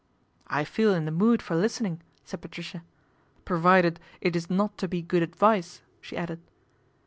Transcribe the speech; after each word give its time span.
"I 0.47 0.63
feel 0.63 0.95
in 0.95 1.05
the 1.05 1.11
mood 1.11 1.43
for 1.43 1.55
listening," 1.55 2.01
said 2.23 2.41
Patricia," 2.41 2.83
provided 3.45 3.99
it 4.19 4.35
is 4.35 4.49
not 4.49 4.75
to 4.79 4.87
be 4.87 5.03
good 5.03 5.21
advice," 5.21 5.83
she 6.01 6.17
added. 6.17 6.39